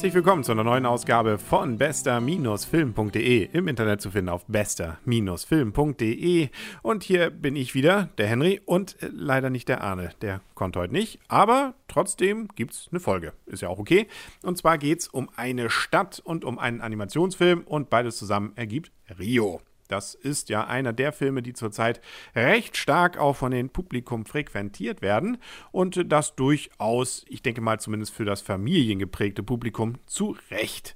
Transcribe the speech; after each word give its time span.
Herzlich 0.00 0.14
willkommen 0.14 0.44
zu 0.44 0.52
einer 0.52 0.64
neuen 0.64 0.86
Ausgabe 0.86 1.36
von 1.36 1.76
bester-film.de. 1.76 3.50
Im 3.52 3.68
Internet 3.68 4.00
zu 4.00 4.10
finden 4.10 4.30
auf 4.30 4.46
bester-film.de. 4.46 6.48
Und 6.80 7.02
hier 7.02 7.28
bin 7.28 7.54
ich 7.54 7.74
wieder, 7.74 8.08
der 8.16 8.26
Henry, 8.26 8.62
und 8.64 8.96
äh, 9.02 9.10
leider 9.12 9.50
nicht 9.50 9.68
der 9.68 9.82
Arne. 9.82 10.12
Der 10.22 10.40
konnte 10.54 10.78
heute 10.78 10.94
nicht, 10.94 11.20
aber 11.28 11.74
trotzdem 11.86 12.48
gibt 12.56 12.72
es 12.72 12.88
eine 12.90 12.98
Folge. 12.98 13.34
Ist 13.44 13.60
ja 13.60 13.68
auch 13.68 13.78
okay. 13.78 14.06
Und 14.42 14.56
zwar 14.56 14.78
geht 14.78 15.00
es 15.00 15.08
um 15.08 15.28
eine 15.36 15.68
Stadt 15.68 16.18
und 16.24 16.46
um 16.46 16.58
einen 16.58 16.80
Animationsfilm 16.80 17.64
und 17.66 17.90
beides 17.90 18.16
zusammen 18.16 18.52
ergibt 18.56 18.92
Rio. 19.18 19.60
Das 19.90 20.14
ist 20.14 20.48
ja 20.48 20.66
einer 20.66 20.92
der 20.92 21.12
Filme, 21.12 21.42
die 21.42 21.52
zurzeit 21.52 22.00
recht 22.34 22.76
stark 22.76 23.18
auch 23.18 23.34
von 23.34 23.50
dem 23.50 23.70
Publikum 23.70 24.24
frequentiert 24.24 25.02
werden 25.02 25.38
und 25.72 26.12
das 26.12 26.36
durchaus, 26.36 27.24
ich 27.28 27.42
denke 27.42 27.60
mal 27.60 27.80
zumindest 27.80 28.14
für 28.14 28.24
das 28.24 28.40
familiengeprägte 28.40 29.42
Publikum 29.42 29.94
zu 30.06 30.36
Recht. 30.50 30.94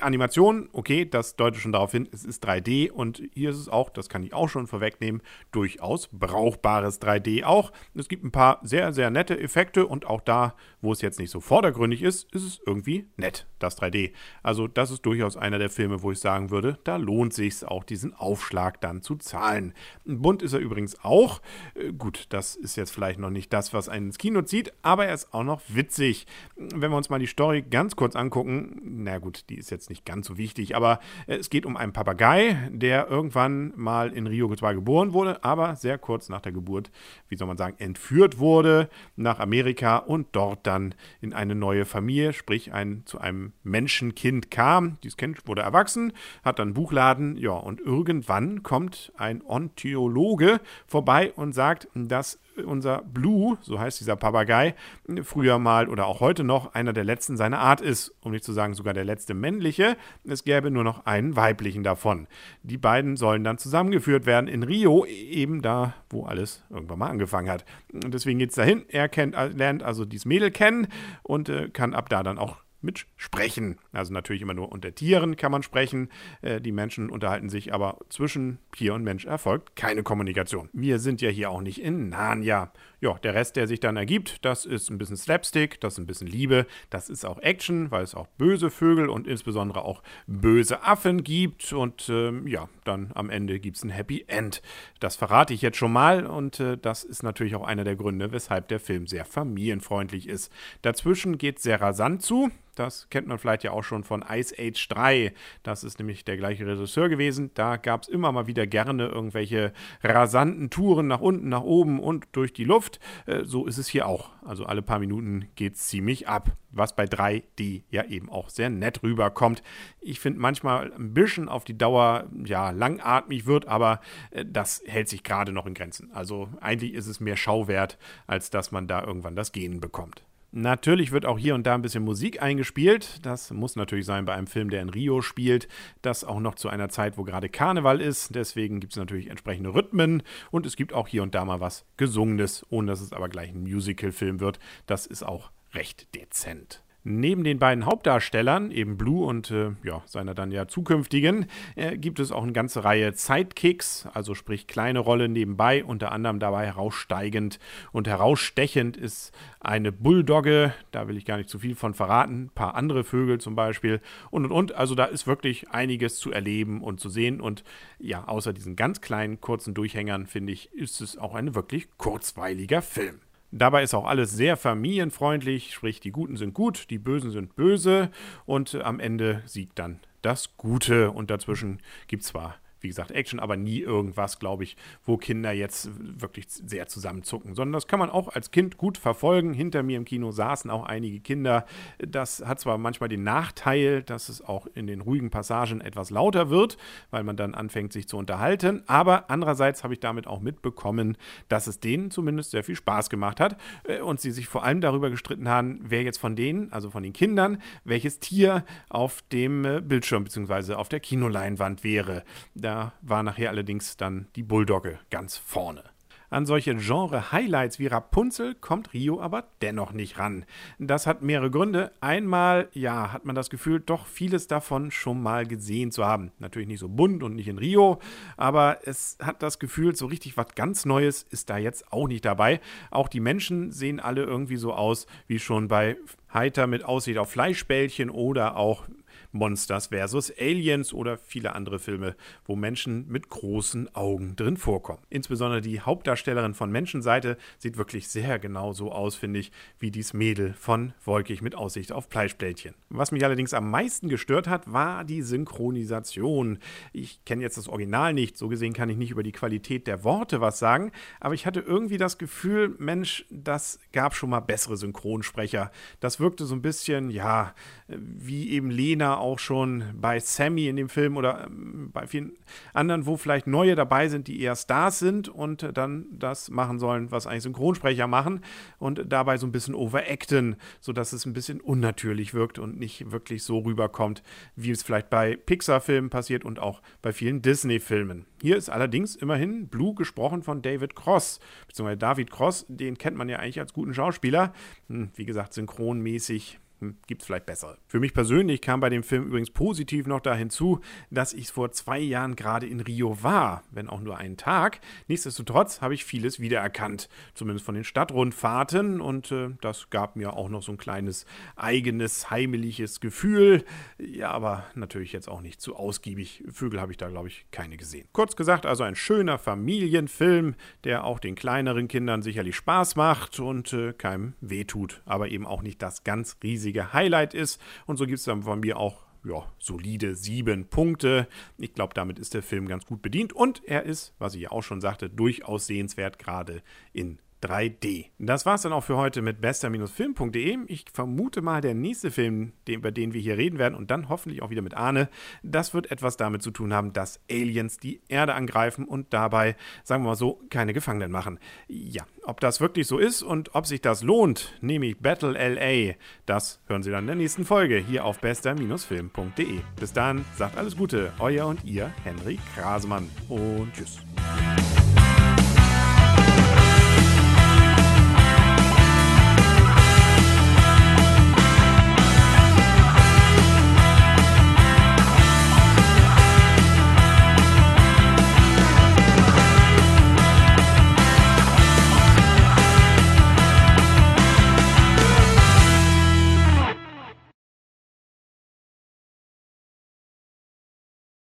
Animation, 0.00 0.68
okay, 0.72 1.04
das 1.04 1.36
deutet 1.36 1.60
schon 1.60 1.72
darauf 1.72 1.92
hin, 1.92 2.08
es 2.10 2.24
ist 2.24 2.46
3D 2.46 2.90
und 2.90 3.22
hier 3.32 3.50
ist 3.50 3.58
es 3.58 3.68
auch, 3.68 3.90
das 3.90 4.08
kann 4.08 4.22
ich 4.22 4.34
auch 4.34 4.48
schon 4.48 4.66
vorwegnehmen, 4.66 5.22
durchaus 5.52 6.08
brauchbares 6.12 7.00
3D 7.00 7.44
auch. 7.44 7.72
Es 7.94 8.08
gibt 8.08 8.24
ein 8.24 8.32
paar 8.32 8.60
sehr, 8.62 8.92
sehr 8.92 9.10
nette 9.10 9.38
Effekte 9.38 9.86
und 9.86 10.06
auch 10.06 10.20
da, 10.20 10.54
wo 10.80 10.92
es 10.92 11.00
jetzt 11.00 11.18
nicht 11.18 11.30
so 11.30 11.40
vordergründig 11.40 12.02
ist, 12.02 12.32
ist 12.34 12.42
es 12.42 12.60
irgendwie 12.66 13.06
nett, 13.16 13.46
das 13.58 13.80
3D. 13.80 14.12
Also 14.42 14.66
das 14.66 14.90
ist 14.90 15.06
durchaus 15.06 15.36
einer 15.36 15.58
der 15.58 15.70
Filme, 15.70 16.02
wo 16.02 16.10
ich 16.10 16.18
sagen 16.18 16.50
würde, 16.50 16.78
da 16.84 16.96
lohnt 16.96 17.32
sich 17.32 17.64
auch 17.64 17.84
diesen 17.84 18.14
Aufschlag 18.28 18.78
dann 18.82 19.00
zu 19.00 19.16
zahlen. 19.16 19.72
Bunt 20.04 20.42
ist 20.42 20.52
er 20.52 20.58
übrigens 20.58 21.02
auch. 21.02 21.40
Äh, 21.74 21.92
gut, 21.92 22.26
das 22.28 22.56
ist 22.56 22.76
jetzt 22.76 22.90
vielleicht 22.90 23.18
noch 23.18 23.30
nicht 23.30 23.52
das, 23.54 23.72
was 23.72 23.88
einen 23.88 24.08
ins 24.08 24.18
Kino 24.18 24.42
zieht, 24.42 24.74
aber 24.82 25.06
er 25.06 25.14
ist 25.14 25.32
auch 25.32 25.44
noch 25.44 25.62
witzig. 25.68 26.26
Wenn 26.56 26.90
wir 26.90 26.96
uns 26.98 27.08
mal 27.08 27.18
die 27.18 27.26
Story 27.26 27.62
ganz 27.62 27.96
kurz 27.96 28.16
angucken, 28.16 28.80
na 28.84 29.16
gut, 29.18 29.48
die 29.48 29.56
ist 29.56 29.70
jetzt 29.70 29.88
nicht 29.88 30.04
ganz 30.04 30.26
so 30.26 30.36
wichtig, 30.36 30.76
aber 30.76 31.00
äh, 31.26 31.36
es 31.36 31.48
geht 31.48 31.64
um 31.64 31.78
einen 31.78 31.94
Papagei, 31.94 32.68
der 32.70 33.08
irgendwann 33.08 33.72
mal 33.76 34.12
in 34.12 34.26
Rio 34.26 34.54
zwar 34.56 34.74
geboren 34.74 35.14
wurde, 35.14 35.42
aber 35.42 35.76
sehr 35.76 35.96
kurz 35.96 36.28
nach 36.28 36.42
der 36.42 36.52
Geburt, 36.52 36.90
wie 37.30 37.36
soll 37.36 37.48
man 37.48 37.56
sagen, 37.56 37.76
entführt 37.78 38.38
wurde 38.38 38.90
nach 39.16 39.38
Amerika 39.38 39.96
und 39.96 40.28
dort 40.32 40.66
dann 40.66 40.94
in 41.22 41.32
eine 41.32 41.54
neue 41.54 41.86
Familie, 41.86 42.34
sprich 42.34 42.74
ein, 42.74 43.02
zu 43.06 43.18
einem 43.18 43.52
Menschenkind 43.62 44.50
kam. 44.50 44.98
Dieses 45.02 45.16
Kind 45.16 45.46
wurde 45.46 45.62
erwachsen, 45.62 46.12
hat 46.44 46.58
dann 46.58 46.74
Buchladen, 46.74 47.38
ja, 47.38 47.52
und 47.52 47.80
irgendwann 47.80 48.17
kommt 48.62 49.12
ein 49.16 49.42
Ontologe 49.42 50.60
vorbei 50.86 51.32
und 51.34 51.54
sagt, 51.54 51.88
dass 51.94 52.38
unser 52.64 53.02
Blue, 53.02 53.58
so 53.60 53.78
heißt 53.78 54.00
dieser 54.00 54.16
Papagei, 54.16 54.74
früher 55.22 55.58
mal 55.58 55.88
oder 55.88 56.06
auch 56.06 56.20
heute 56.20 56.44
noch 56.44 56.74
einer 56.74 56.92
der 56.92 57.04
letzten 57.04 57.36
seiner 57.36 57.58
Art 57.58 57.80
ist, 57.80 58.14
um 58.20 58.32
nicht 58.32 58.44
zu 58.44 58.52
sagen 58.52 58.74
sogar 58.74 58.94
der 58.94 59.04
letzte 59.04 59.34
männliche. 59.34 59.96
Es 60.24 60.44
gäbe 60.44 60.70
nur 60.70 60.84
noch 60.84 61.06
einen 61.06 61.36
weiblichen 61.36 61.82
davon. 61.82 62.26
Die 62.62 62.78
beiden 62.78 63.16
sollen 63.16 63.44
dann 63.44 63.58
zusammengeführt 63.58 64.26
werden 64.26 64.48
in 64.48 64.62
Rio, 64.62 65.04
eben 65.04 65.62
da, 65.62 65.94
wo 66.10 66.24
alles 66.24 66.64
irgendwann 66.70 66.98
mal 66.98 67.10
angefangen 67.10 67.50
hat. 67.50 67.64
Und 67.92 68.12
deswegen 68.12 68.38
geht 68.38 68.50
es 68.50 68.56
dahin. 68.56 68.84
Er 68.88 69.08
kennt, 69.08 69.36
lernt 69.54 69.82
also 69.82 70.04
dieses 70.04 70.26
Mädel 70.26 70.50
kennen 70.50 70.88
und 71.22 71.48
äh, 71.48 71.68
kann 71.68 71.94
ab 71.94 72.08
da 72.08 72.22
dann 72.22 72.38
auch 72.38 72.56
mit 72.80 73.06
Sprechen. 73.16 73.78
Also 73.92 74.12
natürlich 74.12 74.42
immer 74.42 74.54
nur 74.54 74.70
unter 74.70 74.94
Tieren 74.94 75.36
kann 75.36 75.50
man 75.50 75.62
sprechen. 75.62 76.08
Äh, 76.42 76.60
die 76.60 76.72
Menschen 76.72 77.10
unterhalten 77.10 77.48
sich, 77.48 77.74
aber 77.74 77.98
zwischen 78.08 78.58
Tier 78.72 78.94
und 78.94 79.02
Mensch 79.02 79.24
erfolgt 79.24 79.74
keine 79.74 80.02
Kommunikation. 80.02 80.68
Wir 80.72 80.98
sind 80.98 81.20
ja 81.20 81.28
hier 81.28 81.50
auch 81.50 81.60
nicht 81.60 81.82
in 81.82 82.10
Narnia. 82.10 82.72
Ja, 83.00 83.14
der 83.14 83.34
Rest, 83.34 83.56
der 83.56 83.68
sich 83.68 83.80
dann 83.80 83.96
ergibt, 83.96 84.44
das 84.44 84.64
ist 84.64 84.90
ein 84.90 84.98
bisschen 84.98 85.16
Slapstick, 85.16 85.80
das 85.80 85.94
ist 85.94 85.98
ein 85.98 86.06
bisschen 86.06 86.26
Liebe, 86.26 86.66
das 86.90 87.08
ist 87.08 87.24
auch 87.24 87.38
Action, 87.38 87.92
weil 87.92 88.02
es 88.02 88.14
auch 88.14 88.26
böse 88.38 88.70
Vögel 88.70 89.08
und 89.08 89.28
insbesondere 89.28 89.84
auch 89.84 90.02
böse 90.26 90.82
Affen 90.82 91.22
gibt. 91.22 91.72
Und 91.72 92.08
ähm, 92.08 92.46
ja, 92.46 92.68
dann 92.84 93.10
am 93.14 93.30
Ende 93.30 93.60
gibt 93.60 93.76
es 93.76 93.84
ein 93.84 93.90
Happy 93.90 94.24
End. 94.26 94.62
Das 94.98 95.16
verrate 95.16 95.54
ich 95.54 95.62
jetzt 95.62 95.76
schon 95.76 95.92
mal 95.92 96.26
und 96.26 96.58
äh, 96.60 96.76
das 96.76 97.04
ist 97.04 97.22
natürlich 97.22 97.54
auch 97.54 97.66
einer 97.66 97.84
der 97.84 97.96
Gründe, 97.96 98.32
weshalb 98.32 98.68
der 98.68 98.80
Film 98.80 99.06
sehr 99.06 99.24
familienfreundlich 99.24 100.28
ist. 100.28 100.52
Dazwischen 100.82 101.38
geht 101.38 101.58
es 101.58 101.62
sehr 101.62 101.80
rasant 101.80 102.22
zu. 102.22 102.50
Das 102.78 103.10
kennt 103.10 103.26
man 103.26 103.38
vielleicht 103.38 103.64
ja 103.64 103.72
auch 103.72 103.82
schon 103.82 104.04
von 104.04 104.24
Ice 104.28 104.54
Age 104.56 104.88
3. 104.88 105.32
Das 105.64 105.82
ist 105.82 105.98
nämlich 105.98 106.24
der 106.24 106.36
gleiche 106.36 106.64
Regisseur 106.64 107.08
gewesen. 107.08 107.50
Da 107.54 107.76
gab 107.76 108.02
es 108.02 108.08
immer 108.08 108.30
mal 108.30 108.46
wieder 108.46 108.68
gerne 108.68 109.06
irgendwelche 109.06 109.72
rasanten 110.04 110.70
Touren 110.70 111.08
nach 111.08 111.20
unten, 111.20 111.48
nach 111.48 111.62
oben 111.62 111.98
und 111.98 112.28
durch 112.32 112.52
die 112.52 112.64
Luft. 112.64 113.00
Äh, 113.26 113.44
so 113.44 113.66
ist 113.66 113.78
es 113.78 113.88
hier 113.88 114.06
auch. 114.06 114.30
Also 114.44 114.64
alle 114.64 114.82
paar 114.82 115.00
Minuten 115.00 115.48
geht 115.56 115.74
es 115.74 115.88
ziemlich 115.88 116.28
ab. 116.28 116.56
Was 116.70 116.94
bei 116.94 117.04
3D 117.04 117.82
ja 117.90 118.04
eben 118.04 118.28
auch 118.28 118.48
sehr 118.48 118.70
nett 118.70 119.02
rüberkommt. 119.02 119.62
Ich 120.00 120.20
finde 120.20 120.38
manchmal 120.38 120.92
ein 120.92 121.14
bisschen 121.14 121.48
auf 121.48 121.64
die 121.64 121.76
Dauer 121.76 122.28
ja 122.44 122.70
langatmig 122.70 123.46
wird, 123.46 123.66
aber 123.66 124.00
äh, 124.30 124.44
das 124.46 124.82
hält 124.86 125.08
sich 125.08 125.24
gerade 125.24 125.50
noch 125.50 125.66
in 125.66 125.74
Grenzen. 125.74 126.12
Also 126.12 126.48
eigentlich 126.60 126.94
ist 126.94 127.08
es 127.08 127.18
mehr 127.18 127.36
Schauwert, 127.36 127.98
als 128.28 128.50
dass 128.50 128.70
man 128.70 128.86
da 128.86 129.02
irgendwann 129.02 129.34
das 129.34 129.50
Gehen 129.50 129.80
bekommt. 129.80 130.27
Natürlich 130.50 131.12
wird 131.12 131.26
auch 131.26 131.38
hier 131.38 131.54
und 131.54 131.66
da 131.66 131.74
ein 131.74 131.82
bisschen 131.82 132.04
Musik 132.04 132.42
eingespielt. 132.42 133.24
Das 133.24 133.50
muss 133.50 133.76
natürlich 133.76 134.06
sein 134.06 134.24
bei 134.24 134.32
einem 134.32 134.46
Film, 134.46 134.70
der 134.70 134.80
in 134.80 134.88
Rio 134.88 135.20
spielt. 135.20 135.68
Das 136.00 136.24
auch 136.24 136.40
noch 136.40 136.54
zu 136.54 136.70
einer 136.70 136.88
Zeit, 136.88 137.18
wo 137.18 137.24
gerade 137.24 137.50
Karneval 137.50 138.00
ist. 138.00 138.34
Deswegen 138.34 138.80
gibt 138.80 138.94
es 138.94 138.98
natürlich 138.98 139.28
entsprechende 139.28 139.74
Rhythmen 139.74 140.22
und 140.50 140.64
es 140.64 140.76
gibt 140.76 140.94
auch 140.94 141.06
hier 141.06 141.22
und 141.22 141.34
da 141.34 141.44
mal 141.44 141.60
was 141.60 141.84
Gesungenes, 141.98 142.64
ohne 142.70 142.90
dass 142.90 143.02
es 143.02 143.12
aber 143.12 143.28
gleich 143.28 143.50
ein 143.50 143.62
Musical-Film 143.62 144.40
wird. 144.40 144.58
Das 144.86 145.04
ist 145.04 145.22
auch 145.22 145.50
recht 145.74 146.14
dezent. 146.14 146.82
Neben 147.10 147.42
den 147.42 147.58
beiden 147.58 147.86
Hauptdarstellern, 147.86 148.70
eben 148.70 148.98
Blue 148.98 149.24
und 149.24 149.50
äh, 149.50 149.70
ja, 149.82 150.02
seiner 150.04 150.34
dann 150.34 150.52
ja 150.52 150.68
zukünftigen, 150.68 151.46
äh, 151.74 151.96
gibt 151.96 152.20
es 152.20 152.30
auch 152.30 152.42
eine 152.42 152.52
ganze 152.52 152.84
Reihe 152.84 153.14
Sidekicks, 153.14 154.06
also 154.12 154.34
sprich 154.34 154.66
kleine 154.66 154.98
Rolle 154.98 155.30
nebenbei, 155.30 155.82
unter 155.82 156.12
anderem 156.12 156.38
dabei 156.38 156.66
heraussteigend 156.66 157.60
und 157.92 158.08
herausstechend 158.08 158.98
ist 158.98 159.32
eine 159.58 159.90
Bulldogge, 159.90 160.74
da 160.90 161.08
will 161.08 161.16
ich 161.16 161.24
gar 161.24 161.38
nicht 161.38 161.48
zu 161.48 161.58
viel 161.58 161.74
von 161.74 161.94
verraten, 161.94 162.44
ein 162.44 162.50
paar 162.54 162.74
andere 162.74 163.04
Vögel 163.04 163.40
zum 163.40 163.54
Beispiel 163.54 164.02
und 164.30 164.44
und 164.44 164.52
und. 164.52 164.72
Also 164.74 164.94
da 164.94 165.06
ist 165.06 165.26
wirklich 165.26 165.70
einiges 165.70 166.16
zu 166.16 166.30
erleben 166.30 166.82
und 166.82 167.00
zu 167.00 167.08
sehen 167.08 167.40
und 167.40 167.64
ja, 167.98 168.28
außer 168.28 168.52
diesen 168.52 168.76
ganz 168.76 169.00
kleinen 169.00 169.40
kurzen 169.40 169.72
Durchhängern, 169.72 170.26
finde 170.26 170.52
ich, 170.52 170.74
ist 170.74 171.00
es 171.00 171.16
auch 171.16 171.34
ein 171.34 171.54
wirklich 171.54 171.88
kurzweiliger 171.96 172.82
Film. 172.82 173.20
Dabei 173.50 173.82
ist 173.82 173.94
auch 173.94 174.04
alles 174.04 174.32
sehr 174.32 174.56
familienfreundlich, 174.56 175.72
sprich 175.72 176.00
die 176.00 176.10
Guten 176.10 176.36
sind 176.36 176.52
gut, 176.52 176.90
die 176.90 176.98
Bösen 176.98 177.30
sind 177.30 177.56
böse 177.56 178.10
und 178.44 178.74
am 178.74 179.00
Ende 179.00 179.42
siegt 179.46 179.78
dann 179.78 180.00
das 180.20 180.56
Gute. 180.56 181.10
Und 181.10 181.30
dazwischen 181.30 181.80
gibt 182.08 182.22
es 182.22 182.28
zwar 182.28 182.56
wie 182.80 182.88
gesagt, 182.88 183.10
Action, 183.10 183.40
aber 183.40 183.56
nie 183.56 183.80
irgendwas, 183.80 184.38
glaube 184.38 184.64
ich, 184.64 184.76
wo 185.04 185.16
Kinder 185.16 185.52
jetzt 185.52 185.90
wirklich 185.98 186.46
sehr 186.48 186.86
zusammenzucken, 186.86 187.54
sondern 187.54 187.72
das 187.72 187.86
kann 187.86 187.98
man 187.98 188.10
auch 188.10 188.28
als 188.28 188.50
Kind 188.50 188.76
gut 188.76 188.98
verfolgen. 188.98 189.52
Hinter 189.52 189.82
mir 189.82 189.96
im 189.96 190.04
Kino 190.04 190.30
saßen 190.30 190.70
auch 190.70 190.84
einige 190.84 191.20
Kinder. 191.20 191.66
Das 191.98 192.44
hat 192.44 192.60
zwar 192.60 192.78
manchmal 192.78 193.08
den 193.08 193.22
Nachteil, 193.22 194.02
dass 194.02 194.28
es 194.28 194.42
auch 194.42 194.66
in 194.74 194.86
den 194.86 195.00
ruhigen 195.00 195.30
Passagen 195.30 195.80
etwas 195.80 196.10
lauter 196.10 196.50
wird, 196.50 196.76
weil 197.10 197.24
man 197.24 197.36
dann 197.36 197.54
anfängt, 197.54 197.92
sich 197.92 198.08
zu 198.08 198.16
unterhalten, 198.16 198.82
aber 198.86 199.30
andererseits 199.30 199.84
habe 199.84 199.94
ich 199.94 200.00
damit 200.00 200.26
auch 200.26 200.40
mitbekommen, 200.40 201.16
dass 201.48 201.66
es 201.66 201.80
denen 201.80 202.10
zumindest 202.10 202.50
sehr 202.50 202.64
viel 202.64 202.76
Spaß 202.76 203.10
gemacht 203.10 203.40
hat 203.40 203.58
äh, 203.84 204.00
und 204.00 204.20
sie 204.20 204.30
sich 204.30 204.46
vor 204.48 204.64
allem 204.64 204.80
darüber 204.80 205.10
gestritten 205.10 205.48
haben, 205.48 205.80
wer 205.82 206.02
jetzt 206.02 206.18
von 206.18 206.36
denen, 206.36 206.72
also 206.72 206.90
von 206.90 207.02
den 207.02 207.12
Kindern, 207.12 207.62
welches 207.84 208.20
Tier 208.20 208.64
auf 208.88 209.22
dem 209.32 209.64
äh, 209.64 209.80
Bildschirm 209.80 210.24
bzw. 210.24 210.74
auf 210.74 210.88
der 210.88 211.00
Kinoleinwand 211.00 211.84
wäre. 211.84 212.24
Da 212.54 212.67
da 212.68 212.92
war 213.00 213.22
nachher 213.22 213.48
allerdings 213.48 213.96
dann 213.96 214.26
die 214.36 214.42
Bulldogge 214.42 214.98
ganz 215.08 215.38
vorne. 215.38 215.84
An 216.28 216.44
solche 216.44 216.76
Genre-Highlights 216.76 217.78
wie 217.78 217.86
Rapunzel 217.86 218.54
kommt 218.54 218.92
Rio 218.92 219.22
aber 219.22 219.44
dennoch 219.62 219.94
nicht 219.94 220.18
ran. 220.18 220.44
Das 220.78 221.06
hat 221.06 221.22
mehrere 221.22 221.50
Gründe. 221.50 221.92
Einmal, 222.02 222.68
ja, 222.74 223.10
hat 223.14 223.24
man 223.24 223.34
das 223.34 223.48
Gefühl, 223.48 223.80
doch 223.80 224.04
vieles 224.04 224.48
davon 224.48 224.90
schon 224.90 225.22
mal 225.22 225.46
gesehen 225.46 225.92
zu 225.92 226.04
haben. 226.04 226.30
Natürlich 226.40 226.68
nicht 226.68 226.80
so 226.80 226.90
bunt 226.90 227.22
und 227.22 227.36
nicht 227.36 227.48
in 227.48 227.56
Rio, 227.56 228.00
aber 228.36 228.80
es 228.84 229.16
hat 229.22 229.42
das 229.42 229.58
Gefühl, 229.58 229.96
so 229.96 230.04
richtig 230.04 230.36
was 230.36 230.54
ganz 230.54 230.84
Neues 230.84 231.22
ist 231.22 231.48
da 231.48 231.56
jetzt 231.56 231.90
auch 231.90 232.06
nicht 232.06 232.26
dabei. 232.26 232.60
Auch 232.90 233.08
die 233.08 233.20
Menschen 233.20 233.72
sehen 233.72 233.98
alle 233.98 234.24
irgendwie 234.24 234.58
so 234.58 234.74
aus 234.74 235.06
wie 235.26 235.38
schon 235.38 235.68
bei 235.68 235.96
Heiter 236.34 236.66
mit 236.66 236.84
Aussicht 236.84 237.16
auf 237.16 237.30
Fleischbällchen 237.30 238.10
oder 238.10 238.58
auch 238.58 238.84
Monsters 239.32 239.88
vs. 239.88 240.32
Aliens 240.38 240.92
oder 240.92 241.18
viele 241.18 241.54
andere 241.54 241.78
Filme, 241.78 242.16
wo 242.44 242.56
Menschen 242.56 243.06
mit 243.08 243.28
großen 243.28 243.94
Augen 243.94 244.36
drin 244.36 244.56
vorkommen. 244.56 245.02
Insbesondere 245.10 245.60
die 245.60 245.80
Hauptdarstellerin 245.80 246.54
von 246.54 246.70
Menschenseite 246.70 247.36
sieht 247.58 247.76
wirklich 247.76 248.08
sehr 248.08 248.38
genau 248.38 248.72
so 248.72 248.92
aus, 248.92 249.16
finde 249.16 249.40
ich, 249.40 249.52
wie 249.78 249.90
dies 249.90 250.12
Mädel 250.12 250.54
von 250.54 250.92
Wolkig 251.04 251.42
mit 251.42 251.54
Aussicht 251.54 251.92
auf 251.92 252.08
Fleischblättchen. 252.08 252.74
Was 252.88 253.12
mich 253.12 253.24
allerdings 253.24 253.54
am 253.54 253.70
meisten 253.70 254.08
gestört 254.08 254.48
hat, 254.48 254.72
war 254.72 255.04
die 255.04 255.22
Synchronisation. 255.22 256.58
Ich 256.92 257.24
kenne 257.24 257.42
jetzt 257.42 257.56
das 257.56 257.68
Original 257.68 258.14
nicht, 258.14 258.36
so 258.36 258.48
gesehen 258.48 258.72
kann 258.72 258.90
ich 258.90 258.96
nicht 258.96 259.10
über 259.10 259.22
die 259.22 259.32
Qualität 259.32 259.86
der 259.86 260.04
Worte 260.04 260.40
was 260.40 260.58
sagen, 260.58 260.92
aber 261.20 261.34
ich 261.34 261.46
hatte 261.46 261.60
irgendwie 261.60 261.98
das 261.98 262.18
Gefühl, 262.18 262.74
Mensch, 262.78 263.24
das 263.30 263.78
gab 263.92 264.14
schon 264.14 264.30
mal 264.30 264.40
bessere 264.40 264.76
Synchronsprecher. 264.76 265.70
Das 266.00 266.20
wirkte 266.20 266.46
so 266.46 266.54
ein 266.54 266.62
bisschen, 266.62 267.10
ja, 267.10 267.54
wie 267.88 268.50
eben 268.50 268.70
Lena 268.70 269.07
auch 269.16 269.38
schon 269.38 269.84
bei 269.94 270.20
Sammy 270.20 270.68
in 270.68 270.76
dem 270.76 270.88
Film 270.88 271.16
oder 271.16 271.46
ähm, 271.46 271.90
bei 271.92 272.06
vielen 272.06 272.32
anderen, 272.74 273.06
wo 273.06 273.16
vielleicht 273.16 273.46
neue 273.46 273.74
dabei 273.74 274.08
sind, 274.08 274.28
die 274.28 274.40
eher 274.40 274.56
Stars 274.56 274.98
sind 274.98 275.28
und 275.28 275.76
dann 275.76 276.06
das 276.10 276.50
machen 276.50 276.78
sollen, 276.78 277.10
was 277.10 277.26
eigentlich 277.26 277.44
Synchronsprecher 277.44 278.06
machen 278.06 278.42
und 278.78 279.04
dabei 279.06 279.38
so 279.38 279.46
ein 279.46 279.52
bisschen 279.52 279.74
overacten, 279.74 280.56
sodass 280.80 281.12
es 281.12 281.26
ein 281.26 281.32
bisschen 281.32 281.60
unnatürlich 281.60 282.34
wirkt 282.34 282.58
und 282.58 282.78
nicht 282.78 283.10
wirklich 283.10 283.42
so 283.42 283.58
rüberkommt, 283.58 284.22
wie 284.56 284.70
es 284.70 284.82
vielleicht 284.82 285.10
bei 285.10 285.36
Pixar-Filmen 285.36 286.10
passiert 286.10 286.44
und 286.44 286.58
auch 286.58 286.82
bei 287.02 287.12
vielen 287.12 287.42
Disney-Filmen. 287.42 288.26
Hier 288.40 288.56
ist 288.56 288.68
allerdings 288.68 289.16
immerhin 289.16 289.68
Blue 289.68 289.94
gesprochen 289.94 290.42
von 290.42 290.62
David 290.62 290.94
Cross, 290.94 291.40
beziehungsweise 291.66 291.98
David 291.98 292.30
Cross, 292.30 292.66
den 292.68 292.98
kennt 292.98 293.16
man 293.16 293.28
ja 293.28 293.38
eigentlich 293.38 293.60
als 293.60 293.72
guten 293.72 293.94
Schauspieler. 293.94 294.52
Hm, 294.88 295.10
wie 295.14 295.24
gesagt, 295.24 295.54
synchronmäßig 295.54 296.60
hm, 296.80 296.96
gibt 297.06 297.22
es 297.22 297.26
vielleicht 297.26 297.46
bessere. 297.46 297.78
Für 297.86 297.98
mich 297.98 298.14
persönlich 298.14 298.60
kam 298.60 298.80
bei 298.80 298.88
dem 298.88 299.02
Film 299.02 299.24
übrigens 299.24 299.50
positiv 299.50 300.06
noch 300.06 300.20
da 300.20 300.34
hinzu, 300.34 300.80
dass 301.10 301.32
ich 301.32 301.48
vor 301.50 301.72
zwei 301.72 301.98
Jahren 301.98 302.36
gerade 302.36 302.66
in 302.66 302.80
Rio 302.80 303.22
war, 303.22 303.64
wenn 303.70 303.88
auch 303.88 304.00
nur 304.00 304.16
einen 304.16 304.36
Tag. 304.36 304.80
Nichtsdestotrotz 305.08 305.80
habe 305.80 305.94
ich 305.94 306.04
vieles 306.04 306.38
wiedererkannt, 306.38 307.08
zumindest 307.34 307.66
von 307.66 307.74
den 307.74 307.84
Stadtrundfahrten 307.84 309.00
und 309.00 309.32
äh, 309.32 309.50
das 309.60 309.90
gab 309.90 310.16
mir 310.16 310.34
auch 310.34 310.48
noch 310.48 310.62
so 310.62 310.72
ein 310.72 310.78
kleines 310.78 311.26
eigenes 311.56 312.30
heimeliges 312.30 313.00
Gefühl. 313.00 313.64
Ja, 313.98 314.30
aber 314.30 314.64
natürlich 314.74 315.12
jetzt 315.12 315.28
auch 315.28 315.40
nicht 315.40 315.60
zu 315.60 315.74
ausgiebig. 315.74 316.44
Vögel 316.48 316.80
habe 316.80 316.92
ich 316.92 316.98
da, 316.98 317.08
glaube 317.08 317.28
ich, 317.28 317.46
keine 317.50 317.76
gesehen. 317.76 318.06
Kurz 318.12 318.36
gesagt, 318.36 318.66
also 318.66 318.84
ein 318.84 318.94
schöner 318.94 319.38
Familienfilm, 319.38 320.54
der 320.84 321.04
auch 321.04 321.18
den 321.18 321.34
kleineren 321.34 321.88
Kindern 321.88 322.22
sicherlich 322.22 322.56
Spaß 322.56 322.94
macht 322.94 323.40
und 323.40 323.72
äh, 323.72 323.92
keinem 323.92 324.34
wehtut, 324.40 325.02
aber 325.04 325.28
eben 325.28 325.46
auch 325.46 325.62
nicht 325.62 325.82
das 325.82 326.04
ganz 326.04 326.36
riesige 326.42 326.67
riesige 326.68 326.92
Highlight 326.92 327.34
ist. 327.34 327.60
Und 327.86 327.96
so 327.96 328.06
gibt 328.06 328.18
es 328.18 328.24
dann 328.24 328.42
von 328.42 328.60
mir 328.60 328.76
auch 328.76 329.02
ja, 329.24 329.44
solide 329.58 330.14
sieben 330.14 330.66
Punkte. 330.66 331.26
Ich 331.56 331.74
glaube, 331.74 331.94
damit 331.94 332.18
ist 332.18 332.34
der 332.34 332.42
Film 332.42 332.68
ganz 332.68 332.86
gut 332.86 333.02
bedient 333.02 333.32
und 333.32 333.62
er 333.64 333.82
ist, 333.82 334.14
was 334.18 334.34
ich 334.34 334.42
ja 334.42 334.52
auch 334.52 334.62
schon 334.62 334.80
sagte, 334.80 335.10
durchaus 335.10 335.66
sehenswert, 335.66 336.18
gerade 336.18 336.62
in 336.92 337.18
3D. 337.42 338.06
Das 338.18 338.46
war's 338.46 338.62
dann 338.62 338.72
auch 338.72 338.84
für 338.84 338.96
heute 338.96 339.22
mit 339.22 339.40
bester-film.de. 339.40 340.58
Ich 340.66 340.86
vermute 340.92 341.40
mal, 341.40 341.60
der 341.60 341.74
nächste 341.74 342.10
Film, 342.10 342.52
über 342.66 342.90
den 342.90 343.12
wir 343.12 343.20
hier 343.20 343.38
reden 343.38 343.58
werden 343.58 343.74
und 343.74 343.90
dann 343.90 344.08
hoffentlich 344.08 344.42
auch 344.42 344.50
wieder 344.50 344.62
mit 344.62 344.74
Arne, 344.74 345.08
das 345.42 345.74
wird 345.74 345.90
etwas 345.90 346.16
damit 346.16 346.42
zu 346.42 346.50
tun 346.50 346.72
haben, 346.72 346.92
dass 346.92 347.20
Aliens 347.30 347.78
die 347.78 348.00
Erde 348.08 348.34
angreifen 348.34 348.84
und 348.84 349.12
dabei, 349.12 349.56
sagen 349.84 350.02
wir 350.02 350.10
mal 350.10 350.16
so, 350.16 350.40
keine 350.50 350.72
Gefangenen 350.72 351.12
machen. 351.12 351.38
Ja, 351.68 352.04
ob 352.24 352.40
das 352.40 352.60
wirklich 352.60 352.86
so 352.86 352.98
ist 352.98 353.22
und 353.22 353.54
ob 353.54 353.66
sich 353.66 353.80
das 353.80 354.02
lohnt, 354.02 354.58
nämlich 354.60 354.98
Battle 354.98 355.32
LA, 355.32 355.94
das 356.26 356.60
hören 356.66 356.82
Sie 356.82 356.90
dann 356.90 357.04
in 357.04 357.08
der 357.08 357.16
nächsten 357.16 357.44
Folge 357.44 357.78
hier 357.78 358.04
auf 358.04 358.20
bester-film.de. 358.20 359.60
Bis 359.78 359.92
dann, 359.92 360.24
sagt 360.36 360.56
alles 360.56 360.76
Gute, 360.76 361.12
euer 361.18 361.46
und 361.46 361.64
ihr 361.64 361.92
Henry 362.04 362.38
Krasemann 362.54 363.08
und 363.28 363.72
tschüss. 363.74 363.98